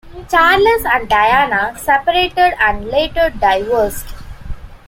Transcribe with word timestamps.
Charles 0.31 0.81
and 0.83 1.07
Diana 1.07 1.75
separated 1.77 2.55
and 2.59 2.87
later 2.87 3.29
divorced. 3.39 4.07